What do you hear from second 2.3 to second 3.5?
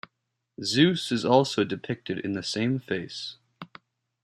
the same face.